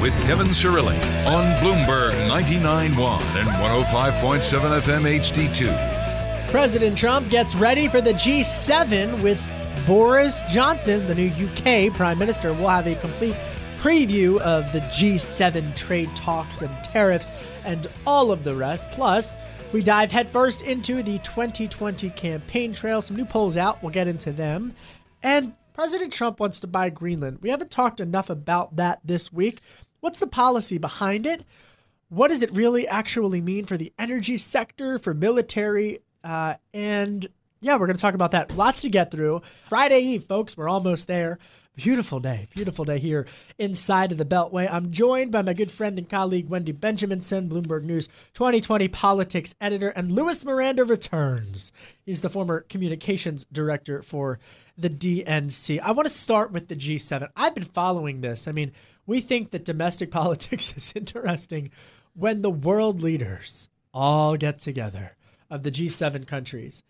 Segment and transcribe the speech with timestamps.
[0.00, 0.96] with Kevin Cirilli
[1.26, 2.90] on Bloomberg 99.1
[3.36, 6.50] and 105.7 FM HD2.
[6.50, 9.42] President Trump gets ready for the G7 with
[9.86, 12.52] Boris Johnson, the new UK Prime Minister.
[12.52, 13.36] We'll have a complete
[13.78, 17.30] preview of the G7 trade talks and tariffs
[17.64, 18.90] and all of the rest.
[18.90, 19.36] Plus,
[19.72, 23.00] we dive headfirst into the 2020 campaign trail.
[23.00, 23.82] Some new polls out.
[23.82, 24.74] We'll get into them.
[25.22, 27.40] And President Trump wants to buy Greenland.
[27.42, 29.60] We haven't talked enough about that this week.
[30.00, 31.44] What's the policy behind it?
[32.08, 36.00] What does it really actually mean for the energy sector, for military?
[36.24, 37.28] Uh, and
[37.60, 38.56] yeah, we're going to talk about that.
[38.56, 39.42] Lots to get through.
[39.68, 40.56] Friday Eve, folks.
[40.56, 41.38] We're almost there.
[41.74, 43.26] Beautiful day, beautiful day here
[43.58, 44.66] inside of the Beltway.
[44.72, 49.90] I'm joined by my good friend and colleague Wendy Benjaminson, Bloomberg News 2020 politics editor,
[49.90, 51.72] and Luis Miranda returns.
[52.02, 54.38] He's the former communications director for
[54.76, 55.80] the DNC.
[55.80, 57.28] I want to start with the G7.
[57.36, 58.46] I've been following this.
[58.46, 58.72] I mean,
[59.06, 61.70] we think that domestic politics is interesting
[62.14, 65.16] when the world leaders all get together
[65.50, 66.82] of the G7 countries.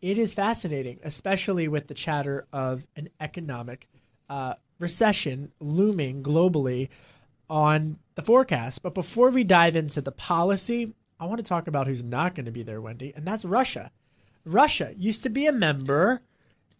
[0.00, 3.88] It is fascinating, especially with the chatter of an economic
[4.28, 6.88] uh, recession looming globally
[7.48, 8.82] on the forecast.
[8.82, 12.46] But before we dive into the policy, I want to talk about who's not going
[12.46, 13.90] to be there, Wendy, and that's Russia.
[14.44, 16.20] Russia used to be a member.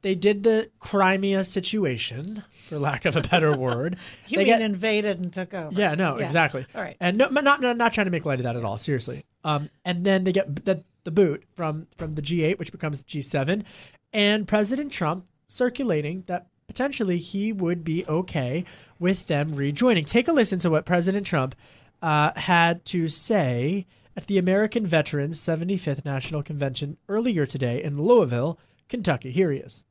[0.07, 3.97] They did the Crimea situation, for lack of a better word.
[4.29, 5.75] you they mean get, invaded and took over?
[5.75, 6.25] Yeah, no, Yeah.
[6.27, 6.65] exactly.
[6.77, 6.97] All right.
[7.01, 8.79] and no, not, not not trying to make light of that at all.
[8.79, 9.25] Seriously.
[9.43, 13.05] Um, and then they get the, the boot from from the G8, which becomes the
[13.05, 13.65] G7,
[14.13, 18.65] and President Trump circulating that potentially he would be okay
[19.01, 20.05] with them rejoining.
[20.05, 21.57] Take a listen to what President Trump
[22.01, 28.57] uh, had to say at the American Veterans 75th National Convention earlier today in Louisville,
[28.89, 29.33] Kentucky.
[29.33, 29.85] Here he is.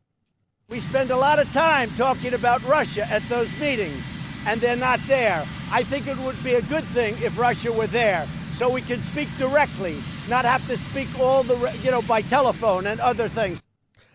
[0.67, 4.03] We spend a lot of time talking about Russia at those meetings,
[4.47, 5.45] and they're not there.
[5.71, 8.99] I think it would be a good thing if Russia were there, so we can
[9.01, 9.95] speak directly,
[10.27, 13.61] not have to speak all the, you know, by telephone and other things.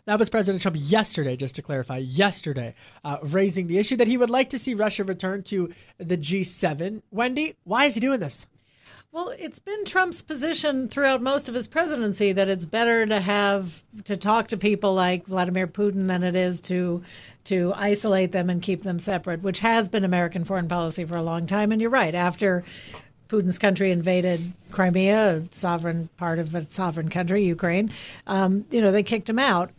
[0.07, 2.75] That was President Trump yesterday, just to clarify, yesterday,
[3.05, 7.03] uh, raising the issue that he would like to see Russia return to the G7.
[7.13, 8.45] Wendy, why is he doing this?
[9.13, 13.83] Well, it's been Trump's position throughout most of his presidency that it's better to have
[14.05, 17.03] to talk to people like Vladimir Putin than it is to
[17.45, 21.25] to isolate them and keep them separate, which has been American foreign policy for a
[21.25, 21.73] long time.
[21.73, 22.63] And you're right, after
[23.29, 27.91] Putin's country invaded Crimea, a sovereign part of a sovereign country, Ukraine,
[28.29, 29.71] um, you know, they kicked him out.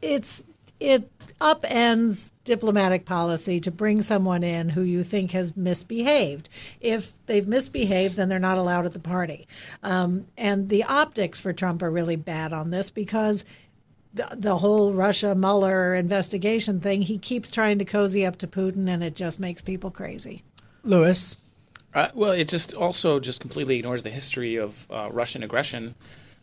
[0.00, 0.44] It's
[0.80, 1.10] it
[1.40, 6.48] upends diplomatic policy to bring someone in who you think has misbehaved.
[6.80, 9.46] If they've misbehaved, then they're not allowed at the party.
[9.82, 13.44] Um, and the optics for Trump are really bad on this because
[14.12, 18.88] the, the whole Russia Mueller investigation thing, he keeps trying to cozy up to Putin,
[18.88, 20.42] and it just makes people crazy.
[20.82, 21.36] Luis.
[21.94, 25.94] Uh, well, it just also just completely ignores the history of uh, Russian aggression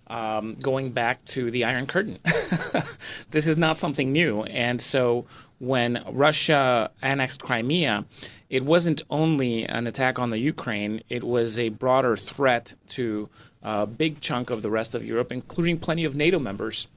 [0.09, 2.17] um, going back to the Iron Curtain.
[3.31, 4.43] this is not something new.
[4.43, 5.25] And so
[5.59, 8.05] when Russia annexed Crimea,
[8.49, 13.29] it wasn't only an attack on the Ukraine, it was a broader threat to
[13.63, 16.87] a big chunk of the rest of Europe, including plenty of NATO members.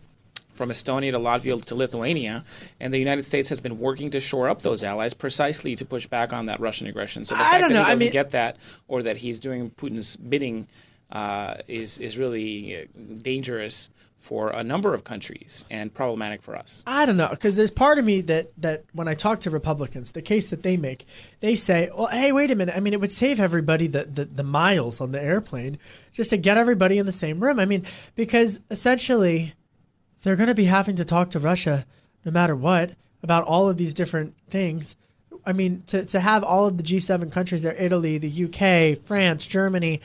[0.53, 2.45] From Estonia to Latvia to Lithuania,
[2.81, 6.07] and the United States has been working to shore up those allies precisely to push
[6.07, 7.25] back on that Russian aggression.
[7.25, 7.85] So the I fact don't that know.
[7.85, 8.57] he I doesn't mean- get that,
[8.87, 10.67] or that he's doing Putin's bidding,
[11.13, 12.89] uh, is is really
[13.23, 16.85] dangerous for a number of countries and problematic for us.
[16.87, 20.13] I don't know because there's part of me that that when I talk to Republicans,
[20.13, 21.07] the case that they make,
[21.41, 22.77] they say, "Well, hey, wait a minute.
[22.77, 25.79] I mean, it would save everybody the the, the miles on the airplane
[26.13, 27.59] just to get everybody in the same room.
[27.59, 29.55] I mean, because essentially,
[30.23, 31.87] they're going to be having to talk to Russia
[32.25, 32.93] no matter what
[33.23, 34.97] about all of these different things
[35.47, 39.47] I mean, to, to have all of the G7 countries there Italy, the UK, France,
[39.47, 40.01] Germany,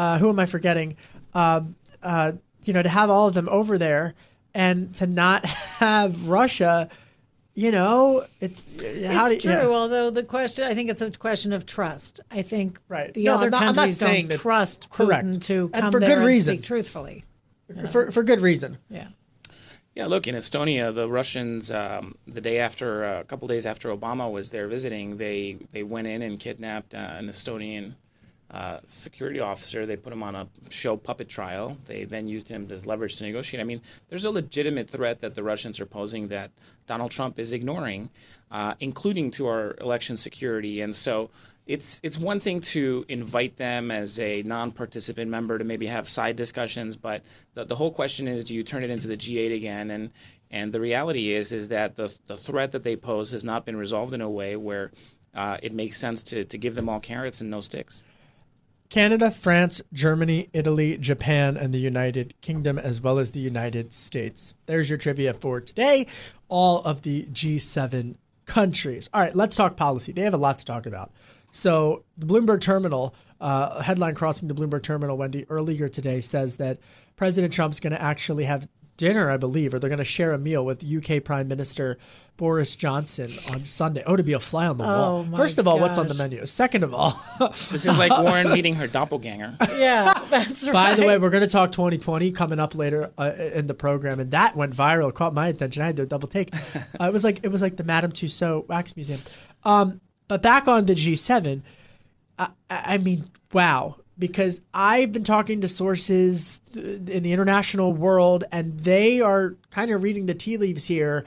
[0.00, 0.96] uh, who am I forgetting?
[1.34, 1.60] Uh,
[2.02, 2.32] uh,
[2.64, 4.14] you know, to have all of them over there
[4.54, 5.44] and to not
[5.80, 6.88] have Russia.
[7.54, 8.60] You know, it's
[9.06, 9.68] how it's do, true.
[9.70, 9.76] yeah.
[9.76, 12.20] Although the question, I think it's a question of trust.
[12.30, 13.12] I think Right.
[13.12, 15.26] the No, other I'm not- I'm not countries saying don't that- trust Correct.
[15.26, 16.54] Putin to And come for there good and reason.
[16.56, 17.24] speak truthfully.
[17.90, 18.78] for for good reason.
[18.88, 19.08] Yeah.
[19.94, 23.88] Yeah, look, in Estonia, the Russians, um, the day after, uh, a couple days after
[23.94, 27.94] Obama was there visiting, they, they went in and kidnapped uh, an Estonian
[28.50, 29.86] uh, security officer.
[29.86, 31.76] They put him on a show puppet trial.
[31.86, 33.60] They then used him as leverage to negotiate.
[33.60, 36.50] I mean, there's a legitimate threat that the Russians are posing that
[36.86, 38.10] Donald Trump is ignoring,
[38.50, 40.80] uh, including to our election security.
[40.80, 41.30] And so
[41.66, 46.34] it's it's one thing to invite them as a non-participant member to maybe have side
[46.34, 47.22] discussions, but
[47.54, 49.90] the, the whole question is, do you turn it into the G8 again?
[49.92, 50.10] And
[50.50, 53.76] and the reality is is that the the threat that they pose has not been
[53.76, 54.90] resolved in a way where
[55.32, 58.02] uh, it makes sense to, to give them all carrots and no sticks.
[58.90, 64.56] Canada, France, Germany, Italy, Japan, and the United Kingdom, as well as the United States.
[64.66, 66.08] There's your trivia for today.
[66.48, 68.16] All of the G7
[68.46, 69.08] countries.
[69.14, 70.10] All right, let's talk policy.
[70.10, 71.12] They have a lot to talk about.
[71.52, 76.78] So, the Bloomberg Terminal, uh, headline crossing the Bloomberg Terminal, Wendy, earlier today says that
[77.14, 78.68] President Trump's going to actually have
[79.00, 81.98] dinner, I believe, or they're going to share a meal with UK Prime Minister
[82.36, 84.02] Boris Johnson on Sunday.
[84.06, 85.18] Oh, to be a fly on the wall.
[85.20, 86.46] Oh, my First of all, what's on the menu?
[86.46, 87.20] Second of all,
[87.50, 89.56] This is like Warren meeting her doppelganger.
[89.80, 90.72] Yeah, that's right.
[90.72, 94.20] By the way, we're going to talk 2020 coming up later uh, in the program,
[94.20, 95.08] and that went viral.
[95.08, 95.82] It caught my attention.
[95.82, 96.54] I had to double take.
[96.54, 99.20] uh, it was like it was like the Madame Tussauds Wax Museum.
[99.64, 101.62] Um, but back on the G7,
[102.38, 103.96] I, I mean, wow.
[104.20, 110.04] Because I've been talking to sources in the international world, and they are kind of
[110.04, 111.24] reading the tea leaves here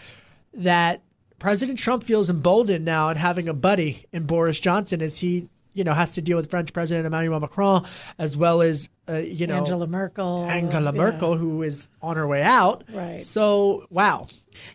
[0.54, 1.02] that
[1.40, 5.84] President Trump feels emboldened now at having a buddy in Boris Johnson as he, you
[5.84, 7.86] know, has to deal with French President Emmanuel Macron
[8.18, 10.46] as well as, uh, you know, Angela Merkel.
[10.46, 11.02] Angela yeah.
[11.02, 12.86] Merkel, who is on her way out.
[12.94, 13.22] Right.
[13.22, 14.28] So, wow.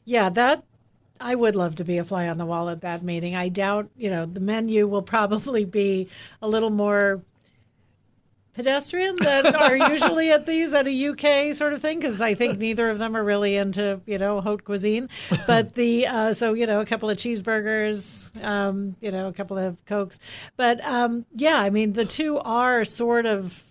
[0.04, 0.64] Yeah, that
[1.20, 3.34] I would love to be a fly on the wall at that meeting.
[3.34, 6.08] I doubt, you know, the menu will probably be
[6.42, 7.22] a little more
[8.58, 12.58] pedestrian that are usually at these at a UK sort of thing because I think
[12.58, 15.08] neither of them are really into you know haute cuisine.
[15.46, 19.56] But the uh, so you know a couple of cheeseburgers, um, you know a couple
[19.56, 20.18] of cokes,
[20.56, 23.62] but um, yeah, I mean the two are sort of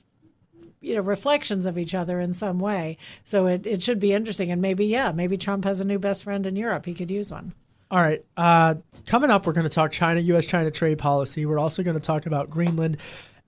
[0.79, 2.97] you know reflections of each other in some way.
[3.25, 6.23] So it, it should be interesting and maybe yeah maybe Trump has a new best
[6.23, 6.85] friend in Europe.
[6.85, 7.53] He could use one.
[7.91, 8.23] All right.
[8.35, 8.75] Uh,
[9.05, 10.45] coming up, we're going to talk China, U.S.
[10.45, 11.45] China trade policy.
[11.45, 12.97] We're also going to talk about Greenland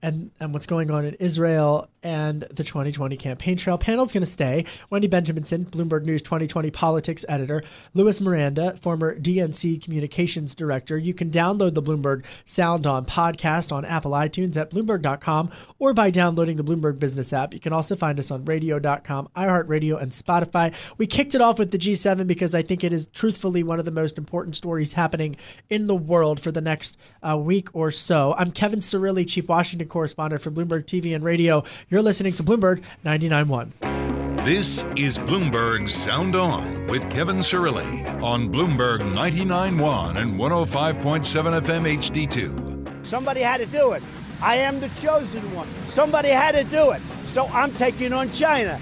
[0.02, 3.78] and, and what's going on in Israel and the 2020 campaign trail.
[3.78, 4.66] Panel's going to stay.
[4.90, 7.64] Wendy Benjaminson, Bloomberg News 2020 politics editor.
[7.94, 10.98] Luis Miranda, former DNC communications director.
[10.98, 16.10] You can download the Bloomberg Sound On podcast on Apple iTunes at Bloomberg.com or by
[16.10, 17.54] downloading the Bloomberg Business app.
[17.54, 20.74] You can also find us on radio.com, iHeartRadio, and Spotify.
[20.98, 23.86] We kicked it off with the G7 because I think it is truthfully one of
[23.86, 25.36] the most important stories happening
[25.70, 28.36] in the world for the next uh, week or so.
[28.38, 31.64] I'm Kevin Cirilli, Chief Washington correspondent for Bloomberg TV and Radio.
[31.92, 34.46] You're listening to Bloomberg 99.1.
[34.46, 43.04] This is Bloomberg Sound On with Kevin Cirilli on Bloomberg 99.1 and 105.7 FM HD2.
[43.04, 44.04] Somebody had to do it.
[44.40, 45.68] I am the chosen one.
[45.88, 47.02] Somebody had to do it.
[47.26, 48.80] So I'm taking on China.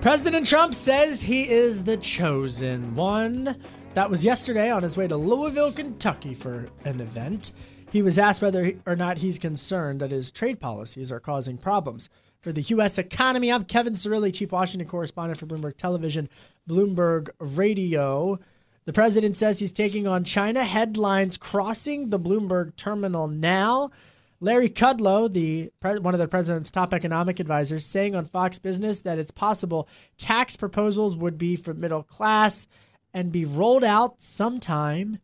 [0.00, 3.54] President Trump says he is the chosen one.
[3.92, 7.52] That was yesterday on his way to Louisville, Kentucky for an event.
[7.90, 12.10] He was asked whether or not he's concerned that his trade policies are causing problems
[12.40, 12.98] for the U.S.
[12.98, 13.50] economy.
[13.50, 16.28] I'm Kevin Cirilli, Chief Washington correspondent for Bloomberg Television,
[16.68, 18.38] Bloomberg Radio.
[18.84, 20.64] The president says he's taking on China.
[20.64, 23.90] Headlines crossing the Bloomberg terminal now.
[24.40, 29.18] Larry Kudlow, the one of the president's top economic advisors, saying on Fox Business that
[29.18, 32.68] it's possible tax proposals would be for middle class
[33.14, 35.18] and be rolled out sometime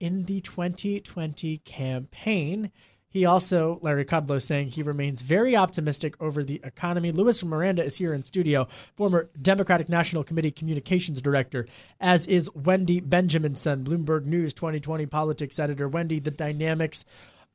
[0.00, 2.72] in the 2020 campaign.
[3.08, 7.10] He also, Larry Kudlow, saying he remains very optimistic over the economy.
[7.10, 11.66] Luis Miranda is here in studio, former Democratic National Committee Communications Director,
[12.00, 15.88] as is Wendy Benjaminson, Bloomberg News 2020 politics editor.
[15.88, 17.04] Wendy, the dynamics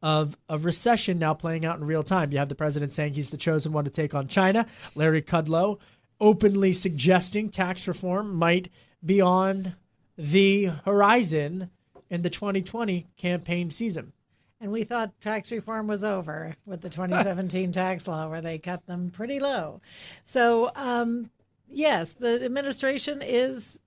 [0.01, 2.33] of a recession now playing out in real time.
[2.33, 4.67] You have the president saying he's the chosen one to take on China.
[4.93, 5.79] Larry Kudlow
[6.19, 8.69] openly suggesting tax reform might
[9.03, 9.75] be on
[10.17, 11.69] the horizon
[12.09, 14.13] in the 2020 campaign season.
[14.61, 18.85] And we thought tax reform was over with the 2017 tax law, where they cut
[18.87, 19.81] them pretty low.
[20.23, 21.29] So, um,
[21.69, 23.81] yes, the administration is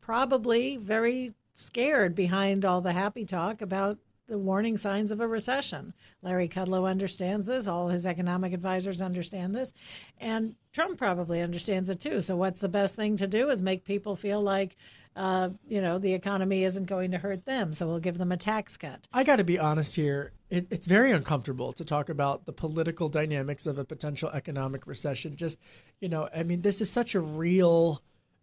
[0.00, 3.98] probably very scared behind all the happy talk about
[4.28, 5.92] the warning signs of a recession.
[6.22, 7.66] Larry Kudlow understands this.
[7.66, 9.74] All his economic advisors understand this.
[10.18, 12.22] And Trump probably understands it too.
[12.22, 14.76] So, what's the best thing to do is make people feel like,
[15.16, 17.72] uh, you know, the economy isn't going to hurt them.
[17.72, 19.06] So, we'll give them a tax cut.
[19.12, 20.32] I got to be honest here.
[20.50, 25.36] It, it's very uncomfortable to talk about the political dynamics of a potential economic recession.
[25.36, 25.58] Just,
[26.00, 28.02] you know, I mean, this is such a real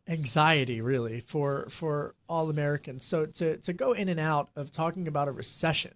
[0.09, 3.05] anxiety really for for all Americans.
[3.05, 5.93] So to to go in and out of talking about a recession,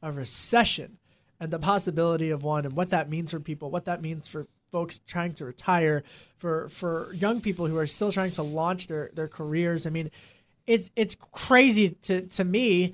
[0.00, 0.98] a recession
[1.40, 4.46] and the possibility of one and what that means for people, what that means for
[4.76, 6.02] folks trying to retire,
[6.36, 9.86] for for young people who are still trying to launch their their careers.
[9.86, 10.10] I mean,
[10.66, 12.92] it's it's crazy to to me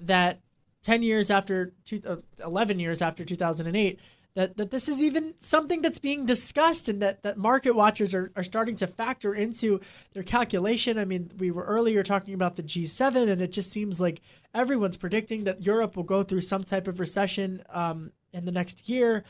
[0.00, 0.40] that
[0.82, 4.00] 10 years after two, uh, 11 years after 2008
[4.34, 8.30] that, that this is even something that's being discussed and that, that market watchers are,
[8.36, 9.80] are starting to factor into
[10.12, 10.98] their calculation.
[10.98, 14.22] I mean, we were earlier talking about the G7, and it just seems like
[14.54, 18.88] everyone's predicting that Europe will go through some type of recession um, in the next
[18.88, 19.24] year.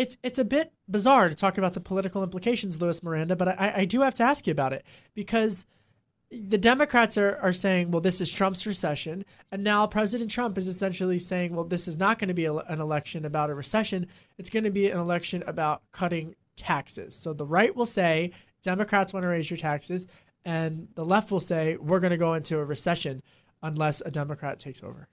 [0.00, 3.72] It's it's a bit bizarre to talk about the political implications, Luis Miranda, but I,
[3.76, 5.66] I do have to ask you about it because–
[6.30, 9.24] the Democrats are, are saying, well, this is Trump's recession.
[9.50, 12.54] And now President Trump is essentially saying, well, this is not going to be a,
[12.54, 14.06] an election about a recession.
[14.38, 17.16] It's going to be an election about cutting taxes.
[17.16, 18.30] So the right will say,
[18.62, 20.06] Democrats want to raise your taxes.
[20.44, 23.22] And the left will say, we're going to go into a recession
[23.62, 25.08] unless a Democrat takes over.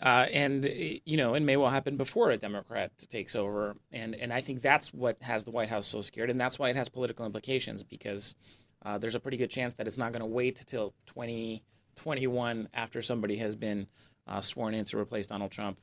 [0.00, 0.64] Uh, and
[1.04, 4.62] you know, it may well happen before a Democrat takes over, and and I think
[4.62, 7.82] that's what has the White House so scared, and that's why it has political implications
[7.82, 8.36] because
[8.84, 13.02] uh, there's a pretty good chance that it's not going to wait till 2021 after
[13.02, 13.88] somebody has been
[14.28, 15.78] uh, sworn in to replace Donald Trump,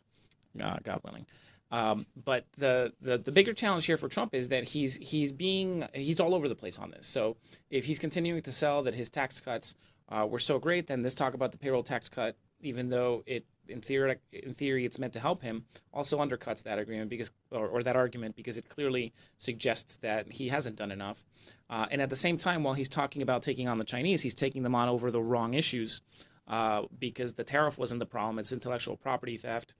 [0.57, 1.25] God willing.
[1.71, 5.85] Um, but the, the the bigger challenge here for Trump is that he's he's being
[5.93, 7.05] he's all over the place on this.
[7.05, 7.35] So
[7.69, 9.75] if he's continuing to sell that his tax cuts
[10.07, 13.45] uh, were so great, then let's talk about the payroll tax cut, even though it
[13.67, 17.67] in theory, in theory, it's meant to help him, also undercuts that agreement because, or,
[17.67, 21.25] or that argument because it clearly suggests that he hasn't done enough.
[21.69, 24.35] Uh, and at the same time, while he's talking about taking on the Chinese, he's
[24.35, 26.01] taking them on over the wrong issues
[26.47, 29.73] uh, because the tariff wasn't the problem; it's intellectual property theft.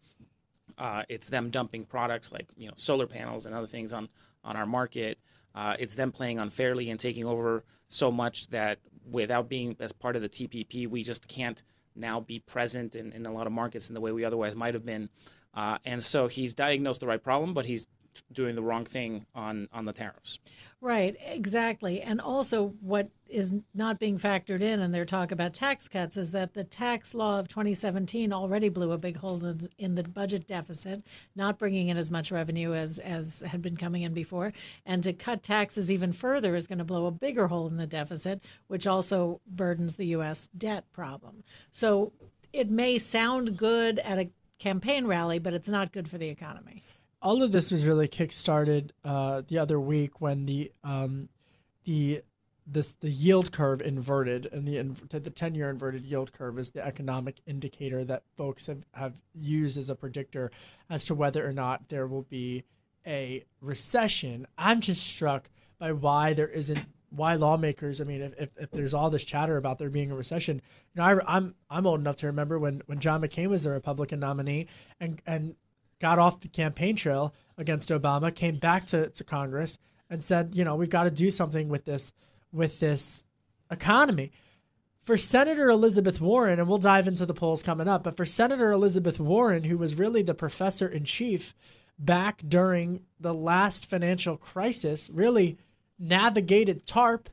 [0.78, 4.10] Uh, it's them dumping products like you know solar panels and other things on
[4.44, 5.20] on our market.
[5.54, 10.16] Uh, it's them playing unfairly and taking over so much that without being as part
[10.16, 11.62] of the TPP, we just can't
[11.96, 14.74] now be present in, in a lot of markets in the way we otherwise might
[14.74, 15.10] have been.
[15.54, 17.88] Uh, and so he's diagnosed the right problem, but he's
[18.32, 20.40] doing the wrong thing on on the tariffs.
[20.82, 22.02] Right, exactly.
[22.02, 26.32] And also what is not being factored in in their talk about tax cuts is
[26.32, 29.44] that the tax law of 2017 already blew a big hole
[29.78, 31.02] in, the budget deficit,
[31.36, 34.54] not bringing in as much revenue as as had been coming in before,
[34.86, 37.88] and to cut taxes even further is going to blow a bigger hole in the
[37.88, 41.44] deficit, which also burdens the US debt problem.
[41.72, 42.14] So
[42.54, 44.30] it may sound good at a
[44.60, 46.84] campaign rally, but it's not good for the economy
[47.22, 51.30] all of this was really kickstarted uh, the other week when the um,
[51.86, 52.22] the
[52.68, 56.86] this the yield curve inverted and the the 10 year inverted yield curve is the
[56.86, 60.52] economic indicator that folks have, have used as a predictor
[60.90, 62.64] as to whether or not there will be
[63.06, 64.48] a recession.
[64.58, 68.94] I'm just struck by why there isn't why lawmakers i mean if, if, if there's
[68.94, 70.62] all this chatter about there being a recession
[70.94, 73.70] you know I, i'm i'm old enough to remember when when john mccain was the
[73.70, 74.68] republican nominee
[75.00, 75.56] and and
[76.00, 80.64] got off the campaign trail against Obama, came back to, to Congress and said, you
[80.64, 82.14] know, we've got to do something with this
[82.52, 83.26] with this
[83.70, 84.32] economy.
[85.04, 88.72] For Senator Elizabeth Warren, and we'll dive into the polls coming up, but for Senator
[88.72, 91.54] Elizabeth Warren, who was really the professor in chief
[92.00, 95.58] back during the last financial crisis, really
[96.00, 97.30] navigated TARP,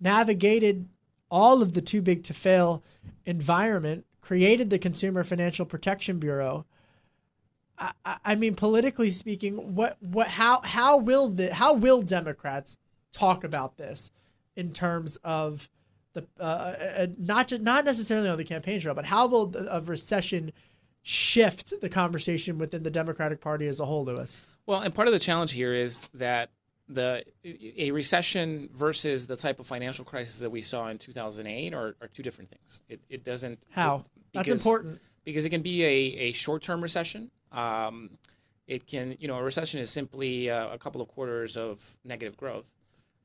[0.00, 0.88] navigated
[1.30, 2.82] all of the too big to fail
[3.26, 6.64] environment, created the Consumer Financial Protection Bureau,
[7.78, 12.78] I, I mean, politically speaking, what what how how will the how will Democrats
[13.12, 14.10] talk about this
[14.56, 15.68] in terms of
[16.12, 19.54] the uh, uh, uh not just, not necessarily on the campaign trail, but how will
[19.70, 20.52] a recession
[21.02, 24.42] shift the conversation within the Democratic Party as a whole, Luis?
[24.66, 26.50] Well, and part of the challenge here is that
[26.88, 31.96] the a recession versus the type of financial crisis that we saw in 2008 are,
[32.00, 32.82] are two different things.
[32.88, 36.62] It, it doesn't how it, because, that's important because it can be a, a short
[36.62, 38.10] term recession um,
[38.66, 42.36] it can, you know, a recession is simply uh, a couple of quarters of negative
[42.36, 42.72] growth,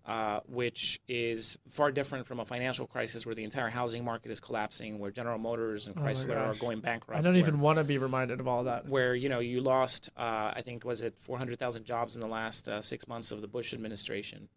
[0.05, 4.39] uh, which is far different from a financial crisis where the entire housing market is
[4.39, 7.19] collapsing, where General Motors and oh Chrysler are going bankrupt.
[7.19, 8.87] I don't even want to be reminded of all that.
[8.87, 12.67] Where you know you lost, uh, I think, was it 400,000 jobs in the last
[12.67, 14.49] uh, six months of the Bush administration.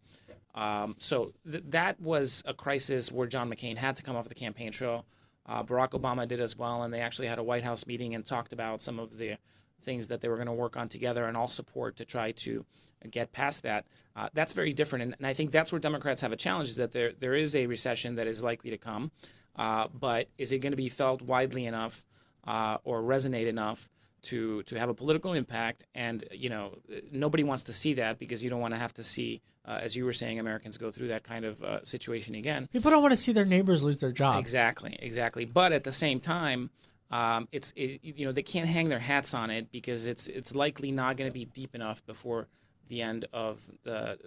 [0.54, 4.34] Um, so th- that was a crisis where John McCain had to come off the
[4.34, 5.04] campaign trail.
[5.46, 8.24] Uh, Barack Obama did as well, and they actually had a White House meeting and
[8.24, 9.36] talked about some of the
[9.82, 12.64] things that they were going to work on together and all support to try to
[13.08, 13.86] get past that.
[14.16, 16.76] Uh, that's very different, and, and, I think that's where Democrats have a challenge: is
[16.76, 19.10] that there there is a recession that is likely to come,
[19.56, 22.04] uh, but is it going to be felt widely enough
[22.46, 23.88] uh, or resonate enough?
[24.24, 26.76] To, to have a political impact, and you know
[27.10, 29.96] nobody wants to see that because you don't want to have to see, uh, as
[29.96, 32.68] you were saying, Americans go through that kind of uh, situation again.
[32.70, 34.38] People don't want to see their neighbors lose their job.
[34.38, 35.46] Exactly, exactly.
[35.46, 36.68] But at the same time,
[37.10, 40.54] um, it's it, you know they can't hang their hats on it because it's it's
[40.54, 42.48] likely not going to be deep enough before
[42.88, 44.18] the end of the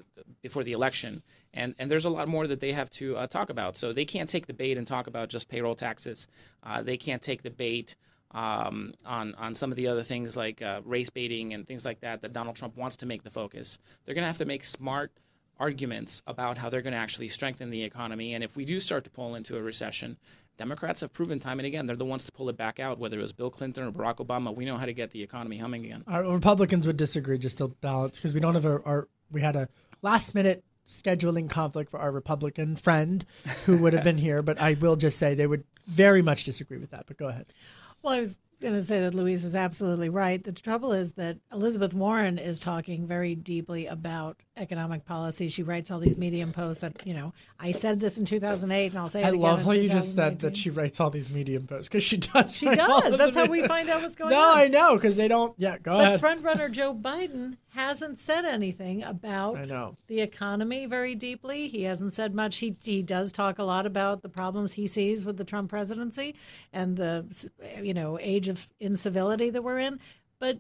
[0.42, 1.22] before the election,
[1.54, 3.78] and and there's a lot more that they have to uh, talk about.
[3.78, 6.28] So they can't take the bait and talk about just payroll taxes.
[6.64, 7.96] Uh, they can't take the bait
[8.32, 12.02] um, on on some of the other things like uh, race baiting and things like
[12.02, 13.80] that that Donald Trump wants to make the focus.
[14.06, 15.12] They're going to have to make smart
[15.64, 18.34] arguments about how they're going to actually strengthen the economy.
[18.34, 20.18] And if we do start to pull into a recession,
[20.58, 23.00] Democrats have proven time and again they're the ones to pull it back out.
[23.00, 25.58] Whether it was Bill Clinton or Barack Obama, we know how to get the economy
[25.58, 26.04] humming again.
[26.06, 29.56] Our Republicans would disagree just to balance because we don't have our, our we had
[29.56, 29.70] a
[30.02, 33.26] last minute scheduling conflict for our Republican friend
[33.66, 36.78] who would have been here, but I will just say they would very much disagree
[36.78, 37.06] with that.
[37.08, 37.46] But go ahead.
[38.02, 40.44] Well, I was going to say that Luis is absolutely right.
[40.44, 45.50] The trouble is that Elizabeth Warren is talking very deeply about economic policy.
[45.50, 48.98] She writes all these Medium posts that, you know, I said this in 2008 and
[48.98, 51.10] I'll say it I again love in how you just said that she writes all
[51.12, 52.56] these Medium posts because she does.
[52.56, 53.18] She does.
[53.18, 54.56] That's how we find out what's going No, on.
[54.56, 55.54] No, I know because they don't.
[55.58, 56.20] Yeah, go ahead.
[56.22, 56.44] But ahead.
[56.44, 59.56] frontrunner Joe Biden hasn't said anything about
[60.08, 61.68] the economy very deeply.
[61.68, 62.58] He hasn't said much.
[62.58, 66.36] He he does talk a lot about the problems he sees with the Trump presidency
[66.72, 67.50] and the
[67.82, 70.00] you know age of incivility that we're in,
[70.40, 70.60] but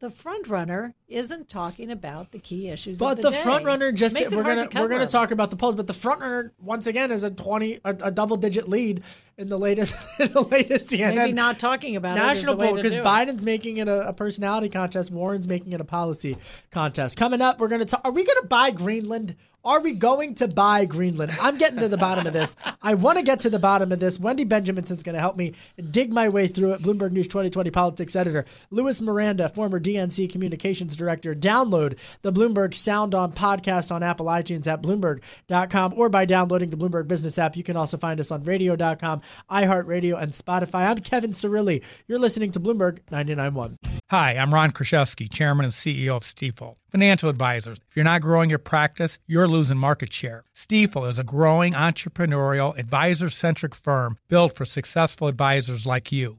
[0.00, 2.98] the frontrunner isn't talking about the key issues.
[2.98, 5.74] But the, the front runner just we're gonna to we're gonna talk about the polls,
[5.74, 9.02] but the front runner once again is a twenty a, a double digit lead
[9.38, 12.66] in the latest in the latest CNN Maybe not talking about national it is the
[12.66, 12.94] poll because.
[12.94, 16.36] Biden's making it a, a personality contest, Warren's making it a policy
[16.70, 17.16] contest.
[17.16, 18.00] Coming up, we're gonna talk.
[18.04, 19.36] Are we gonna buy Greenland?
[19.64, 21.32] Are we going to buy Greenland?
[21.40, 22.54] I'm getting to the bottom of this.
[22.82, 24.20] I want to get to the bottom of this.
[24.20, 25.54] Wendy Benjaminson's going to help me
[25.90, 26.82] dig my way through it.
[26.82, 28.44] Bloomberg News 2020 politics editor.
[28.70, 31.03] Luis Miranda, former DNC communications director.
[31.04, 36.76] Download the Bloomberg Sound On podcast on Apple iTunes at Bloomberg.com or by downloading the
[36.76, 37.56] Bloomberg Business app.
[37.56, 40.86] You can also find us on radio.com, iHeartRadio, and Spotify.
[40.86, 41.82] I'm Kevin Cirilli.
[42.06, 43.76] You're listening to Bloomberg 99.1.
[44.10, 46.76] Hi, I'm Ron Kruszewski, Chairman and CEO of Stifel.
[46.90, 50.44] Financial advisors, if you're not growing your practice, you're losing market share.
[50.54, 56.38] Stifel is a growing entrepreneurial, advisor centric firm built for successful advisors like you.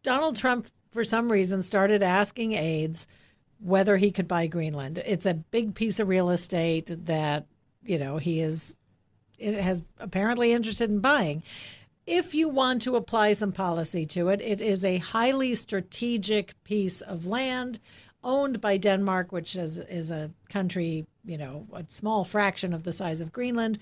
[0.03, 3.07] Donald Trump, for some reason, started asking aides
[3.61, 4.99] whether he could buy Greenland.
[4.99, 7.47] It's a big piece of real estate that
[7.85, 8.77] you know he is
[9.39, 11.43] it has apparently interested in buying.
[12.07, 17.01] If you want to apply some policy to it, it is a highly strategic piece
[17.01, 17.79] of land
[18.25, 22.93] owned by Denmark, which is is a country, you know, a small fraction of the
[22.93, 23.79] size of Greenland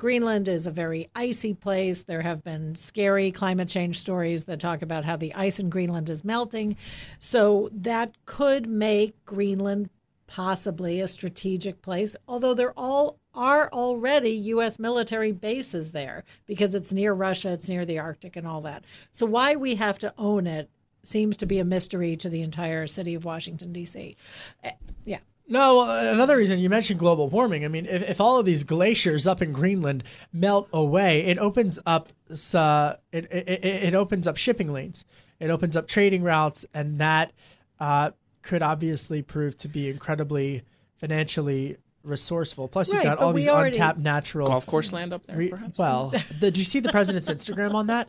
[0.00, 2.04] Greenland is a very icy place.
[2.04, 6.08] There have been scary climate change stories that talk about how the ice in Greenland
[6.08, 6.76] is melting.
[7.18, 9.90] So that could make Greenland
[10.26, 14.78] possibly a strategic place, although they're all are already U.S.
[14.78, 18.84] military bases there because it's near Russia, it's near the Arctic, and all that.
[19.12, 20.70] So why we have to own it
[21.02, 24.16] seems to be a mystery to the entire city of Washington D.C.
[24.64, 24.72] Eh,
[25.04, 25.18] Yeah.
[25.48, 27.64] No, another reason you mentioned global warming.
[27.64, 31.76] I mean, if, if all of these glaciers up in Greenland melt away, it opens
[31.84, 32.10] up
[32.54, 35.04] uh, it, it, it opens up shipping lanes.
[35.40, 37.32] It opens up trading routes, and that
[37.80, 38.12] uh,
[38.42, 40.62] could obviously prove to be incredibly
[40.98, 42.68] financially resourceful.
[42.68, 45.48] Plus, you've Right, got all these already- untapped natural Golf course land up there, Re-
[45.48, 45.78] perhaps?
[45.78, 48.08] well, did you see the president's Instagram on that?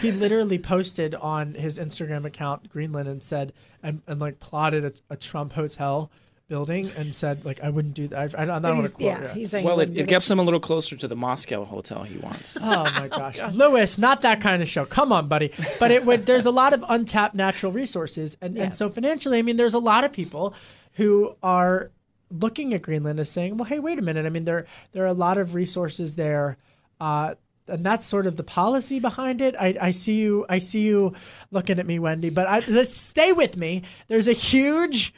[0.00, 3.52] He literally posted on his Instagram account Greenland and said
[3.82, 6.10] and, and like plotted a, a Trump hotel
[6.48, 8.34] building and said like I wouldn't do that.
[8.38, 9.00] I, I don't, I want to quote.
[9.00, 12.02] yeah, he's saying Well, it, it gets him a little closer to the Moscow hotel
[12.02, 12.58] he wants.
[12.60, 14.84] Oh my gosh, Luis, not that kind of show.
[14.84, 15.50] Come on, buddy.
[15.80, 16.26] But it would.
[16.26, 19.78] There's a lot of untapped natural resources, and and so financially, I mean, there's a
[19.78, 20.52] lot of people
[20.94, 21.90] who are
[22.32, 24.26] looking at Greenland as saying, well, hey, wait a minute.
[24.26, 26.56] I mean, there there are a lot of resources there.
[27.00, 27.34] Uh,
[27.68, 29.54] and that's sort of the policy behind it.
[29.58, 30.44] I, I see you.
[30.48, 31.14] I see you
[31.50, 32.30] looking at me, Wendy.
[32.30, 33.82] But I, let's stay with me.
[34.08, 35.14] There's a huge,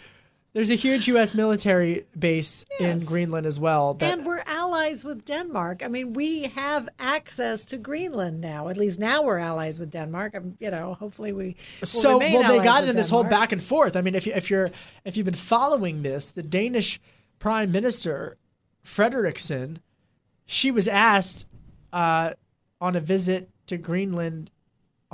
[0.55, 1.35] there's a huge U.S.
[1.35, 3.95] military base in Greenland as well.
[3.95, 5.83] That, and we're allies with Denmark.
[5.83, 8.69] I mean, we have access to Greenland now.
[8.69, 10.35] At least now we're allies with Denmark.
[10.37, 11.57] I'm, you know, hopefully we.
[11.81, 13.97] will so well they got into this whole back and forth.
[13.97, 14.71] I mean, if you if you're
[15.05, 17.01] if you've been following this, the Danish
[17.41, 18.37] Prime Minister
[18.87, 19.79] Frederiksen,
[20.47, 21.47] she was asked
[21.93, 22.35] uh,
[22.81, 24.51] on a visit to Greenland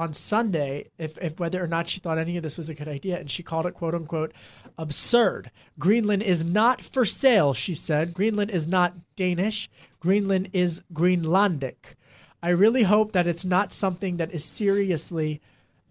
[0.00, 2.88] on Sunday if, if whether or not she thought any of this was a good
[2.88, 4.32] idea, and she called it quote unquote
[4.78, 5.50] absurd.
[5.78, 8.14] Greenland is not for sale, she said.
[8.14, 9.68] Greenland is not Danish.
[10.00, 11.94] Greenland is Greenlandic.
[12.42, 15.42] I really hope that it's not something that is seriously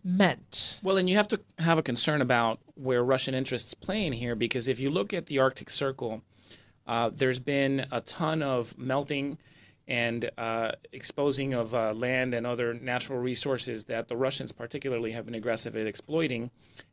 [0.04, 0.80] meant.
[0.82, 4.34] Well, and you have to have a concern about where Russian interests play in here
[4.36, 6.24] because if you look at the Arctic Circle,
[6.88, 9.38] uh, there's been a ton of melting
[9.90, 15.26] and uh, exposing of uh, land and other natural resources that the Russians, particularly, have
[15.26, 16.52] been aggressive at exploiting,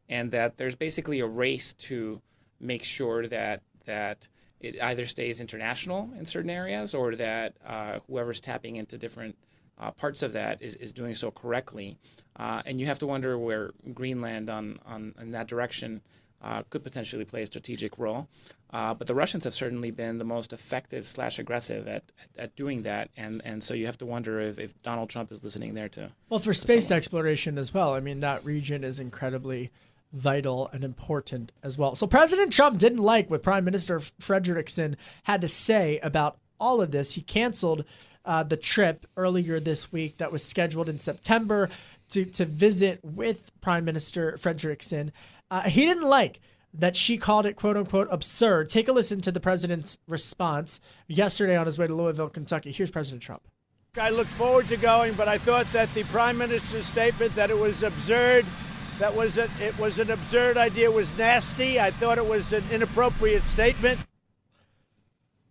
[0.09, 2.22] and that there's basically a race to
[2.59, 4.28] make sure that that
[4.61, 9.37] it either stays international in certain areas or that uh, whoever's tapping into different
[9.78, 11.98] uh, parts of that is, is doing so correctly.
[12.37, 16.00] Uh, and you have to wonder where Greenland on, on in that direction
[16.42, 18.28] uh, could potentially play a strategic role.
[18.70, 22.57] Uh, but the Russians have certainly been the most effective slash aggressive at, at, at
[22.57, 23.11] doing that.
[23.16, 26.09] And, and so you have to wonder if, if Donald Trump is listening there too.
[26.29, 27.94] Well, for space exploration as well.
[27.94, 29.70] I mean, that region is incredibly
[30.12, 31.94] vital and important as well.
[31.94, 36.90] So President Trump didn't like what Prime Minister Frederiksen had to say about all of
[36.90, 37.12] this.
[37.12, 37.85] He canceled
[38.24, 41.70] uh, the trip earlier this week that was scheduled in September
[42.11, 45.12] to, to visit with Prime Minister Frederiksen.
[45.50, 46.40] Uh, he didn't like
[46.78, 48.68] that she called it quote unquote absurd.
[48.68, 52.72] Take a listen to the president's response yesterday on his way to Louisville, Kentucky.
[52.72, 53.42] Here's President Trump.
[53.98, 57.58] I looked forward to going, but I thought that the prime minister's statement that it
[57.58, 58.44] was absurd,
[58.98, 61.80] that was a, it was an absurd idea, was nasty.
[61.80, 63.98] I thought it was an inappropriate statement.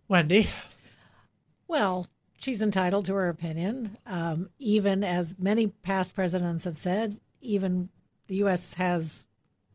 [0.06, 0.48] Wendy.
[1.66, 2.06] Well,
[2.38, 3.98] she's entitled to her opinion.
[4.06, 7.88] Um, even as many past presidents have said, even
[8.28, 8.74] the U.S.
[8.74, 9.26] has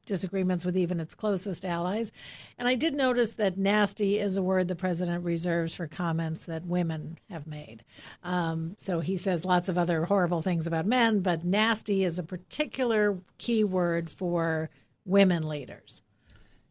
[0.05, 2.11] disagreements with even its closest allies.
[2.57, 6.65] And I did notice that nasty is a word the president reserves for comments that
[6.65, 7.83] women have made.
[8.23, 12.23] Um, so he says lots of other horrible things about men, but nasty is a
[12.23, 14.69] particular key word for
[15.05, 16.01] women leaders.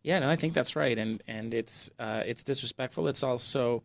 [0.02, 3.06] Yeah, no, I think that's right, and and it's uh, it's disrespectful.
[3.06, 3.82] It's also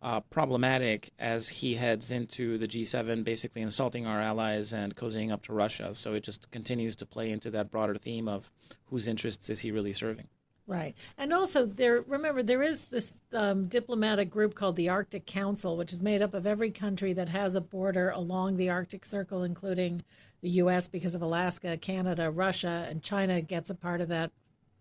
[0.00, 5.42] uh, problematic as he heads into the G7, basically insulting our allies and cozying up
[5.42, 5.94] to Russia.
[5.94, 8.52] So it just continues to play into that broader theme of
[8.86, 10.28] whose interests is he really serving.
[10.68, 10.94] Right.
[11.16, 12.02] And also, there.
[12.02, 16.34] remember, there is this um, diplomatic group called the Arctic Council, which is made up
[16.34, 20.04] of every country that has a border along the Arctic Circle, including
[20.42, 20.86] the U.S.
[20.86, 24.30] because of Alaska, Canada, Russia, and China gets a part of that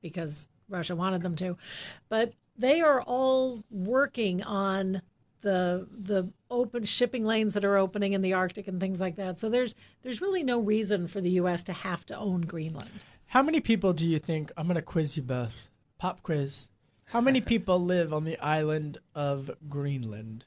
[0.01, 1.55] because Russia wanted them to.
[2.09, 5.01] But they are all working on
[5.41, 9.37] the the open shipping lanes that are opening in the Arctic and things like that.
[9.37, 11.63] So there's there's really no reason for the U.S.
[11.63, 12.89] to have to own Greenland.
[13.27, 14.51] How many people do you think?
[14.57, 15.69] I'm going to quiz you both.
[15.97, 16.69] Pop quiz.
[17.05, 20.45] How many people live on the island of Greenland?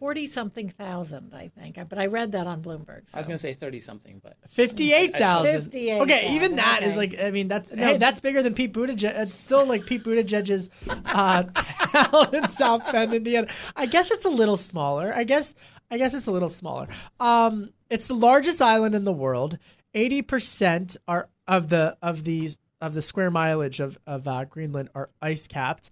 [0.00, 1.78] Forty something thousand, I think.
[1.88, 3.08] But I read that on Bloomberg.
[3.08, 3.16] So.
[3.16, 5.62] I was going to say thirty something, but Fifty-eight thousand.
[5.70, 6.96] 58,000, Okay, even that is okay.
[6.96, 7.20] like.
[7.20, 9.12] I mean, that's hey, that's bigger than Pete Buttigieg.
[9.14, 10.68] It's still like Pete Buttigieg's
[11.06, 13.46] uh, town in South Bend, Indiana.
[13.76, 15.12] I guess it's a little smaller.
[15.14, 15.54] I guess.
[15.92, 16.86] I guess it's a little smaller.
[17.18, 19.58] Um, it's the largest island in the world.
[19.92, 24.88] Eighty percent are of the of these of the square mileage of of uh, Greenland
[24.94, 25.90] are ice capped,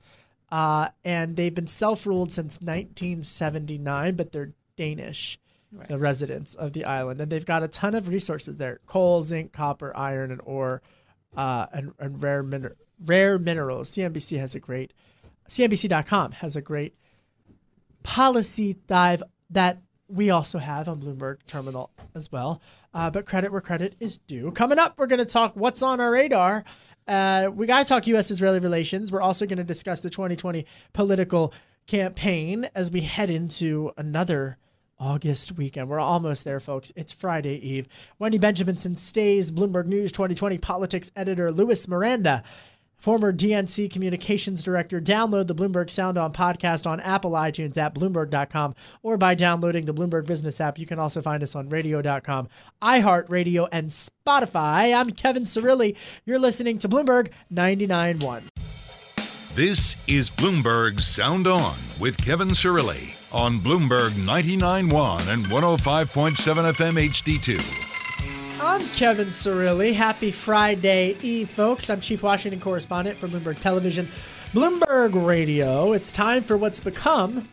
[0.51, 4.15] uh, and they've been self ruled since 1979.
[4.15, 5.39] But they're Danish,
[5.89, 9.53] the residents of the island, and they've got a ton of resources there: coal, zinc,
[9.53, 10.83] copper, iron, and ore,
[11.37, 13.91] uh, and, and rare min- rare minerals.
[13.91, 14.93] CNBC has a great
[15.49, 16.95] CNBC.com has a great
[18.03, 22.61] policy dive that we also have on Bloomberg Terminal as well.
[22.95, 24.51] Uh, but credit where credit is due.
[24.51, 26.65] Coming up, we're going to talk what's on our radar.
[27.09, 28.31] Uh, we got to talk U.S.
[28.31, 29.11] Israeli relations.
[29.11, 31.55] We're also going to discuss the 2020 political
[31.87, 34.59] campaign as we head into another
[35.01, 35.88] August weekend.
[35.88, 36.92] We're almost there, folks.
[36.97, 37.88] It's Friday Eve.
[38.18, 42.42] Wendy Benjaminson stays Bloomberg News 2020 politics editor Luis Miranda
[42.99, 45.01] former DNC communications director.
[45.01, 49.95] Download the Bloomberg Sound On podcast on Apple iTunes at Bloomberg.com or by downloading the
[49.95, 50.79] Bloomberg Business app.
[50.79, 52.49] You can also find us on radio.com,
[52.83, 54.95] iHeartRadio, and Spotify.
[54.95, 55.97] I'm Kevin Cirilli.
[56.27, 58.43] You're listening to Bloomberg 99.1.
[59.55, 67.88] This is Bloomberg Sound On with Kevin Cirilli on Bloomberg 99.1 and 105.7 FM HD2.
[68.61, 69.94] I'm Kevin Cirilli.
[69.94, 71.88] Happy Friday Eve, folks.
[71.88, 74.09] I'm Chief Washington Correspondent for Bloomberg Television,
[74.53, 75.92] Bloomberg Radio.
[75.92, 77.49] It's time for what's become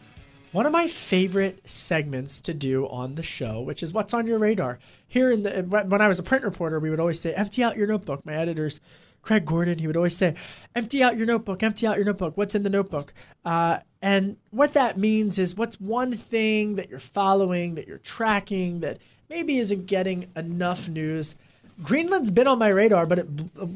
[0.52, 4.40] one of my favorite segments to do on the show, which is what's on your
[4.40, 4.80] radar.
[5.08, 7.78] Here in the when I was a print reporter, we would always say, "Empty out
[7.78, 8.82] your notebook." My editors,
[9.22, 10.34] Craig Gordon, he would always say,
[10.76, 11.62] "Empty out your notebook.
[11.62, 12.36] Empty out your notebook.
[12.36, 13.14] What's in the notebook?"
[13.46, 18.80] Uh, and what that means is, what's one thing that you're following, that you're tracking,
[18.80, 18.98] that
[19.30, 21.36] maybe isn't getting enough news.
[21.84, 23.28] Greenland's been on my radar, but it,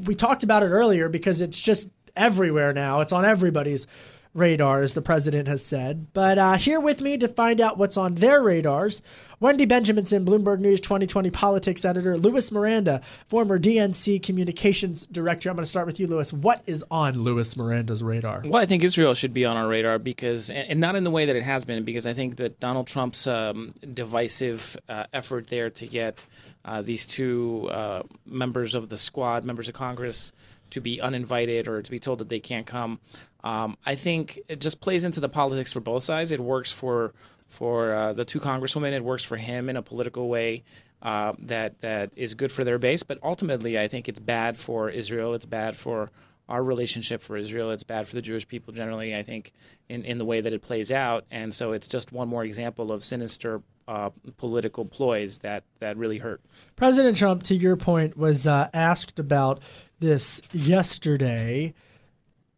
[0.06, 3.00] we talked about it earlier because it's just everywhere now.
[3.00, 3.86] It's on everybody's
[4.34, 6.12] radar, as the president has said.
[6.12, 9.02] But uh, here with me to find out what's on their radars,
[9.40, 15.48] Wendy Benjaminson, Bloomberg News 2020 politics editor, Luis Miranda, former DNC communications director.
[15.48, 16.32] I'm going to start with you, Luis.
[16.32, 18.42] What is on Luis Miranda's radar?
[18.44, 21.26] Well, I think Israel should be on our radar because, and not in the way
[21.26, 25.70] that it has been, because I think that Donald Trump's um, divisive uh, effort there
[25.70, 26.24] to get
[26.64, 30.32] uh, these two uh, members of the squad, members of Congress,
[30.70, 33.00] to be uninvited or to be told that they can't come,
[33.44, 36.32] um, I think it just plays into the politics for both sides.
[36.32, 37.12] It works for
[37.46, 38.92] for uh, the two congresswomen.
[38.92, 40.62] It works for him in a political way.
[41.02, 44.90] Uh, that that is good for their base, but ultimately, I think it's bad for
[44.90, 45.32] Israel.
[45.32, 46.10] It's bad for
[46.50, 47.70] our relationship for Israel.
[47.70, 49.52] It's bad for the Jewish people generally, I think,
[49.88, 51.24] in, in the way that it plays out.
[51.30, 56.18] And so it's just one more example of sinister uh, political ploys that, that really
[56.18, 56.42] hurt.
[56.74, 59.60] President Trump, to your point, was uh, asked about
[60.00, 61.74] this yesterday.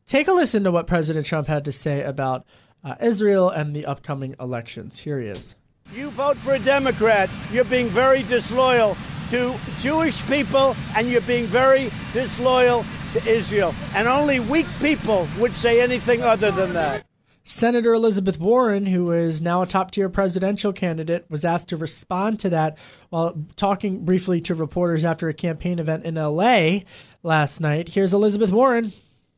[0.07, 2.46] Take a listen to what President Trump had to say about
[2.85, 4.98] uh, Israel and the upcoming elections.
[4.98, 5.55] Here he is.
[5.94, 8.96] You vote for a Democrat, you're being very disloyal
[9.31, 13.74] to Jewish people and you're being very disloyal to Israel.
[13.94, 17.05] And only weak people would say anything other than that.
[17.44, 22.38] Senator Elizabeth Warren, who is now a top tier presidential candidate, was asked to respond
[22.40, 22.78] to that
[23.11, 26.81] while talking briefly to reporters after a campaign event in LA
[27.24, 27.88] last night.
[27.88, 28.92] Here's Elizabeth Warren.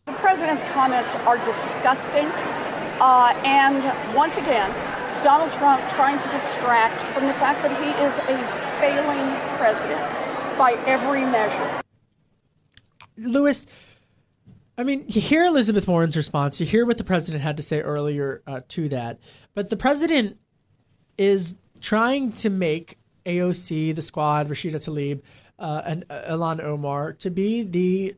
[0.05, 2.27] The president's comments are disgusting.
[3.01, 4.71] Uh, and once again,
[5.23, 8.37] Donald Trump trying to distract from the fact that he is a
[8.81, 10.03] failing president
[10.59, 11.81] by every measure.
[13.17, 13.64] Louis,
[14.77, 17.81] I mean, you hear Elizabeth Warren's response, you hear what the president had to say
[17.81, 19.19] earlier uh, to that,
[19.55, 20.39] but the president
[21.17, 25.23] is trying to make AOC, the squad, Rashida Tlaib,
[25.59, 28.17] uh, and uh, Omar to be the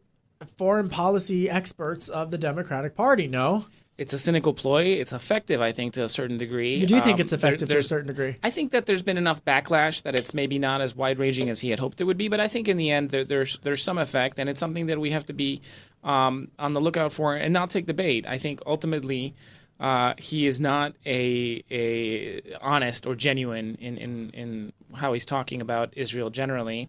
[0.57, 3.27] foreign policy experts of the Democratic Party.
[3.27, 3.67] No,
[3.99, 4.83] It's a cynical ploy.
[4.85, 6.77] It's effective, I think, to a certain degree.
[6.77, 8.37] you do think Um, it's there- effective to a certain degree.
[8.43, 11.61] I think that there's been enough backlash that it's maybe not as wide ranging as
[11.61, 12.29] he had hoped it would be.
[12.29, 15.01] But I think in the end, there, there's there's some effect, and it's something that
[15.01, 15.63] we have to be
[16.05, 18.27] um, on the lookout for and not take the bait.
[18.29, 19.35] I think ultimately.
[19.79, 25.61] Uh, he is not a a honest or genuine in, in, in how he's talking
[25.61, 26.89] about Israel generally.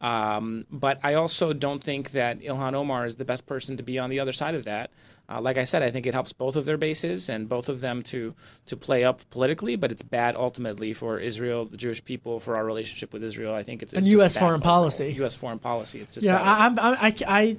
[0.00, 3.98] Um, but I also don't think that Ilhan Omar is the best person to be
[3.98, 4.90] on the other side of that.
[5.28, 7.80] Uh, like I said, I think it helps both of their bases and both of
[7.80, 8.34] them to
[8.66, 9.76] to play up politically.
[9.76, 13.54] But it's bad ultimately for Israel, the Jewish people, for our relationship with Israel.
[13.54, 14.36] I think it's, And it's just U.S.
[14.36, 15.12] foreign policy.
[15.18, 15.34] U.S.
[15.34, 16.00] foreign policy.
[16.00, 16.78] It's just yeah, bad.
[16.78, 17.56] I, I, I,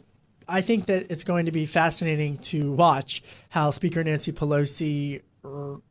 [0.48, 5.82] I think that it's going to be fascinating to watch how Speaker Nancy Pelosi er,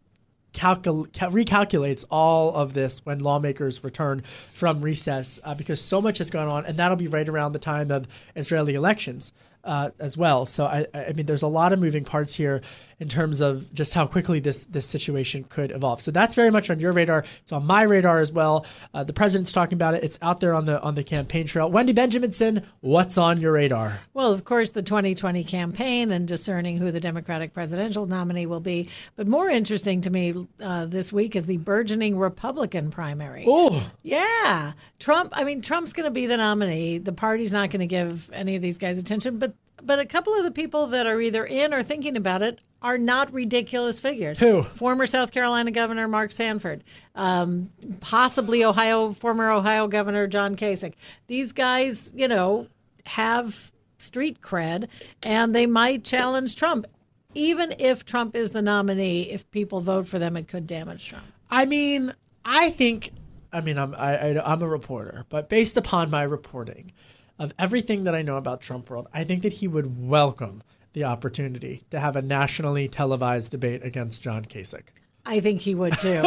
[0.52, 4.20] calcul- recalculates all of this when lawmakers return
[4.52, 7.58] from recess uh, because so much has gone on, and that'll be right around the
[7.58, 9.32] time of Israeli elections
[9.68, 10.46] uh, as well.
[10.46, 12.62] So I, I mean, there's a lot of moving parts here
[13.00, 16.00] in terms of just how quickly this this situation could evolve.
[16.00, 17.24] So that's very much on your radar.
[17.42, 18.66] It's on my radar as well.
[18.94, 20.02] Uh, the president's talking about it.
[20.02, 21.70] It's out there on the on the campaign trail.
[21.70, 24.00] Wendy Benjaminson, what's on your radar?
[24.14, 28.88] Well, of course, the 2020 campaign and discerning who the Democratic presidential nominee will be.
[29.16, 33.44] But more interesting to me uh, this week is the burgeoning Republican primary.
[33.46, 35.34] Oh, yeah, Trump.
[35.36, 36.98] I mean, Trump's going to be the nominee.
[36.98, 39.52] The party's not going to give any of these guys attention, but
[39.88, 42.98] but a couple of the people that are either in or thinking about it are
[42.98, 44.38] not ridiculous figures.
[44.38, 44.62] Who?
[44.62, 47.70] Former South Carolina Governor Mark Sanford, um,
[48.00, 50.92] possibly Ohio former Ohio Governor John Kasich.
[51.26, 52.68] These guys, you know,
[53.06, 54.88] have street cred,
[55.22, 56.86] and they might challenge Trump.
[57.32, 61.24] Even if Trump is the nominee, if people vote for them, it could damage Trump.
[61.50, 62.12] I mean,
[62.44, 63.12] I think.
[63.54, 66.92] I mean, I'm I, I, I'm a reporter, but based upon my reporting
[67.38, 71.04] of everything that I know about Trump world, I think that he would welcome the
[71.04, 74.88] opportunity to have a nationally televised debate against John Kasich.
[75.30, 76.22] I think he would too.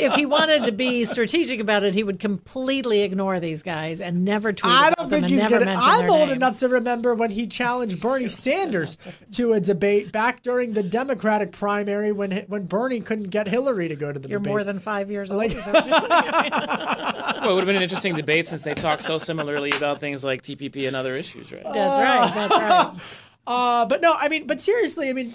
[0.00, 4.24] if he wanted to be strategic about it, he would completely ignore these guys and
[4.24, 5.72] never tweet I about don't them think and he's never gonna.
[5.72, 6.32] mention I'm old names.
[6.32, 8.96] enough to remember when he challenged Bernie Sanders
[9.32, 13.96] to a debate back during the Democratic primary when when Bernie couldn't get Hillary to
[13.96, 14.50] go to the You're debate.
[14.50, 15.38] more than five years old.
[15.38, 18.74] Like- Is that what you're- well, it would have been an interesting debate since they
[18.74, 21.62] talk so similarly about things like TPP and other issues, right?
[21.62, 22.34] That's right.
[22.34, 22.94] That's right.
[23.46, 25.34] Uh, but no, I mean, but seriously, I mean,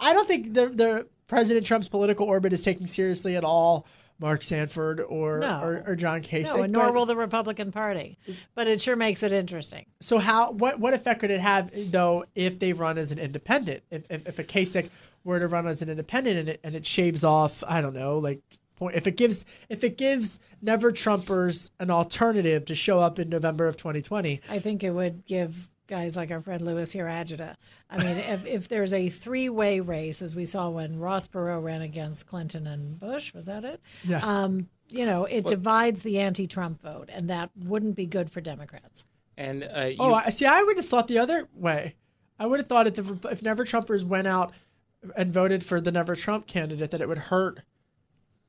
[0.00, 3.86] I don't think the the President Trump's political orbit is taking seriously at all
[4.18, 5.60] Mark Sanford or No.
[5.60, 6.56] or, or John Kasich.
[6.56, 8.18] No, nor but- will the Republican Party.
[8.54, 9.86] But it sure makes it interesting.
[10.00, 13.82] So how what what effect could it have though if they run as an independent?
[13.90, 14.88] If if, if a Kasich
[15.24, 18.18] were to run as an independent and it and it shaves off, I don't know,
[18.18, 18.40] like
[18.76, 23.28] point if it gives if it gives never Trumpers an alternative to show up in
[23.28, 24.40] November of 2020.
[24.48, 27.56] I think it would give guys like our friend Luis here agita.
[27.90, 31.62] I mean, if, if there's a three way race, as we saw when Ross Perot
[31.62, 33.80] ran against Clinton and Bush, was that it?
[34.04, 34.20] Yeah.
[34.22, 38.40] Um, you know, it divides the anti Trump vote, and that wouldn't be good for
[38.40, 39.04] Democrats.
[39.36, 40.46] And uh, you, Oh, I see.
[40.46, 41.96] I would have thought the other way.
[42.38, 44.52] I would have thought if the if Never Trumpers went out
[45.16, 47.60] and voted for the Never Trump candidate, that it would hurt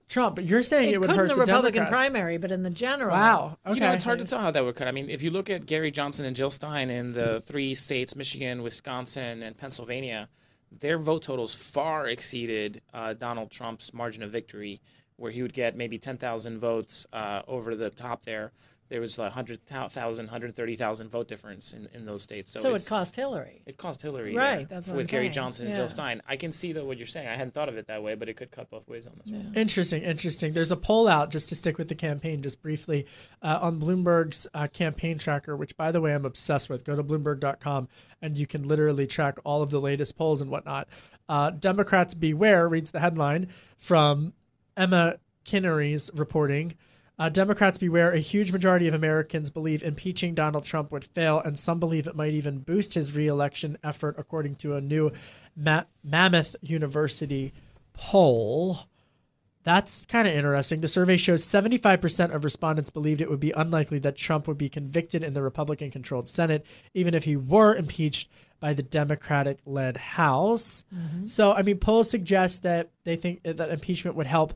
[0.07, 0.35] Trump.
[0.35, 1.91] But you're saying it, It would hurt in the, the Republican Democrats.
[1.91, 3.11] primary, but in the general.
[3.11, 3.57] Wow.
[3.65, 3.75] Okay.
[3.75, 4.87] You know, it's hard to tell how that would cut.
[4.87, 8.15] I mean, if you look at Gary Johnson and Jill Stein in the three states,
[8.15, 10.29] Michigan, Wisconsin, and Pennsylvania,
[10.71, 14.81] their vote totals far exceeded uh, Donald Trump's margin of victory,
[15.17, 18.51] where he would get maybe 10,000 votes uh, over the top there.
[18.89, 22.51] There was a 100,000, 130,000 vote difference in, in those states.
[22.51, 23.61] So, So, it cost Hillary.
[23.65, 24.35] It cost Hillary.
[24.35, 25.33] Right, yeah, that's what with I'm Gary saying.
[25.33, 25.81] Johnson and Yeah.
[25.81, 26.21] Jill Stein.
[26.27, 27.27] I can see though what you're saying.
[27.27, 29.31] I hadn't thought of it that way, but it could cut both ways on this
[29.31, 29.53] one.
[29.55, 30.53] Interesting, interesting.
[30.53, 33.05] There's a poll out just to stick with the campaign, just briefly,
[33.41, 36.85] uh, on Bloomberg's uh, campaign tracker, which, by the way, I'm obsessed with.
[36.85, 37.87] Go to Bloomberg.com
[38.21, 40.87] and you can literally track all of the latest polls and whatnot.
[41.29, 43.47] Uh, Democrats beware reads the headline
[43.77, 44.33] from
[44.75, 46.75] Emma Kinery's reporting.
[47.19, 48.11] Uh, Democrats beware.
[48.11, 52.15] A huge majority of Americans believe impeaching Donald Trump would fail, and some believe it
[52.15, 55.11] might even boost his reelection effort, according to a new
[55.55, 57.53] Ma- Monmouth University
[57.93, 58.79] poll.
[59.63, 60.79] That's kind of interesting.
[60.81, 64.69] The survey shows 75% of respondents believed it would be unlikely that Trump would be
[64.69, 69.97] convicted in the Republican controlled Senate, even if he were impeached by the Democratic led
[69.97, 70.85] House.
[71.25, 74.53] So, I mean, polls suggest that they think that impeachment would help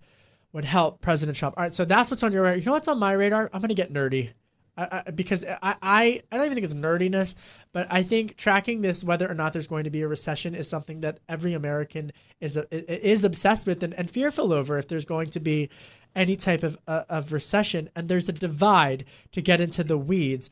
[0.54, 1.56] would help President Trump.
[1.58, 2.58] All right, so that's what's on your radar.
[2.58, 3.50] You know what's on my radar?
[3.54, 4.32] I'm going to get nerdy.
[4.78, 7.36] I, I, because I, I, I don't even think it's nerdiness,
[7.74, 10.70] but I think tracking this, whether or not there's going to be a recession, is
[10.70, 14.78] something that every American is is obsessed with and, and fearful over.
[14.78, 15.70] If there's going to be
[16.16, 20.50] any type of uh, of recession, and there's a divide to get into the weeds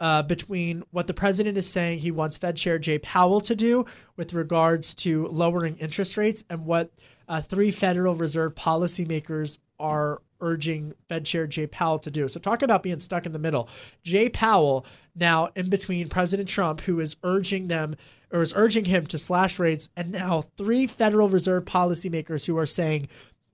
[0.00, 3.86] uh, between what the president is saying he wants Fed Chair Jay Powell to do
[4.16, 6.90] with regards to lowering interest rates, and what
[7.32, 12.28] uh, three Federal Reserve policymakers are urging Fed Chair Jay Powell to do.
[12.28, 13.70] So talk about being stuck in the middle.
[14.02, 14.84] Jay Powell
[15.16, 17.94] now in between President Trump, who is urging them
[18.30, 22.66] or is urging him to slash rates, and now three Federal Reserve policymakers who are
[22.66, 23.08] saying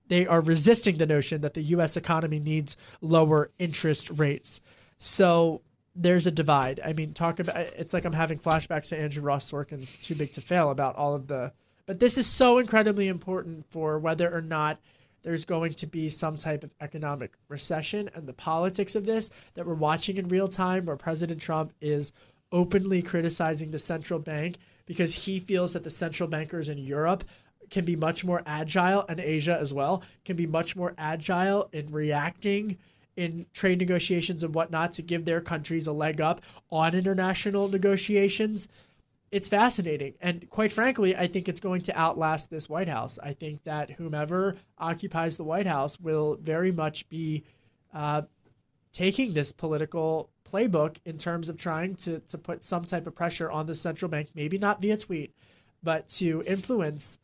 [0.09, 1.95] they are resisting the notion that the U.S.
[1.95, 4.59] economy needs lower interest rates.
[4.97, 5.61] So
[5.95, 6.81] there's a divide.
[6.83, 10.33] I mean, talk about it's like I'm having flashbacks to Andrew Ross Sorkin's Too Big
[10.33, 11.53] to Fail about all of the.
[11.89, 14.79] But this is so incredibly important for whether or not
[15.23, 19.65] there's going to be some type of economic recession and the politics of this that
[19.65, 22.13] we're watching in real time, where President Trump is
[22.51, 27.23] openly criticizing the central bank because he feels that the central bankers in Europe
[27.71, 31.87] can be much more agile, and Asia as well can be much more agile in
[31.91, 32.77] reacting
[33.15, 38.67] in trade negotiations and whatnot to give their countries a leg up on international negotiations.
[39.31, 40.15] It's fascinating.
[40.21, 43.19] And quite frankly, I think it's going to outlast this White House.
[43.21, 47.43] I think that whomever occupies the White House will very much be
[47.93, 48.23] uh,
[48.91, 53.51] taking this political playbook in terms of trying to, to put some type of pressure
[53.51, 55.33] on the central bank, maybe not via tweet,
[55.83, 57.19] but to influence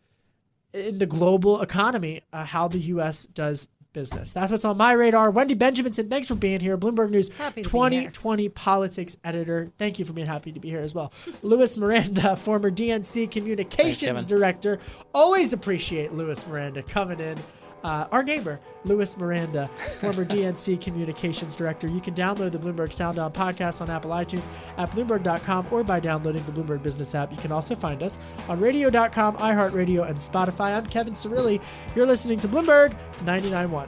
[0.73, 3.25] in the global economy uh, how the U.S.
[3.25, 4.33] does business.
[4.33, 5.31] That's what's on my radar.
[5.31, 6.77] Wendy Benjaminson, thanks for being here.
[6.77, 9.71] Bloomberg News 2020 politics editor.
[9.79, 11.11] Thank you for being happy to be here as well.
[11.41, 14.79] Luis Miranda, former DNC communications Thanks, director.
[15.13, 17.39] Always appreciate Luis Miranda coming in.
[17.85, 19.67] Uh, our neighbor, Luis Miranda,
[19.99, 21.87] former DNC communications director.
[21.87, 25.99] You can download the Bloomberg Sound On podcast on Apple iTunes at Bloomberg.com or by
[25.99, 27.31] downloading the Bloomberg Business app.
[27.31, 28.17] You can also find us
[28.49, 30.75] on radio.com, iHeartRadio, and Spotify.
[30.75, 31.61] I'm Kevin Cirilli.
[31.95, 33.87] You're listening to Bloomberg 99.1.